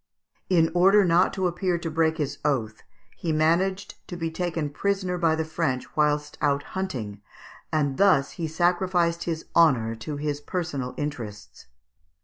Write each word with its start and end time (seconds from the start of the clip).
In 0.49 0.71
order 0.73 1.05
not 1.05 1.31
to 1.33 1.45
appear 1.45 1.77
to 1.77 1.91
break 1.91 2.17
his 2.17 2.39
oath, 2.43 2.81
he 3.15 3.31
managed 3.31 3.93
to 4.07 4.17
be 4.17 4.31
taken 4.31 4.71
prisoner 4.71 5.15
by 5.19 5.35
the 5.35 5.45
French 5.45 5.95
whilst 5.95 6.39
out 6.41 6.63
hunting, 6.73 7.21
and 7.71 7.97
thus 7.97 8.31
he 8.31 8.47
sacrificed 8.47 9.25
his 9.25 9.45
honour 9.55 9.93
to 9.97 10.17
his 10.17 10.41
personal 10.41 10.95
interests. 10.97 11.67